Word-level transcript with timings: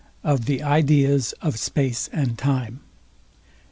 OF 0.23 0.45
THE 0.45 0.63
IDEAS 0.63 1.33
OF 1.43 1.57
SPACE 1.59 2.09
AND 2.11 2.35
TIME. 2.35 2.79